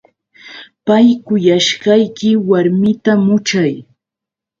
[0.85, 3.73] Pay kuyashqayki warmita muchay.